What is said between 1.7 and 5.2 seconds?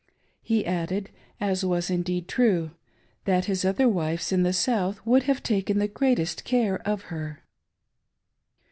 indeed true— that his other wives in the South